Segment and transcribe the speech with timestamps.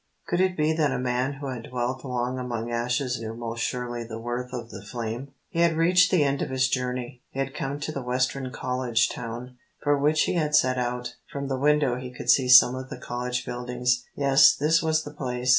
[0.25, 4.03] Could it be that a man who had dwelt long among ashes knew most surely
[4.03, 5.33] the worth of the flame?
[5.49, 7.21] He had reached the end of his journey.
[7.29, 11.17] He had come to the western college town for which he had set out.
[11.31, 14.03] From the window he could see some of the college buildings.
[14.15, 15.49] Yes, this was the place.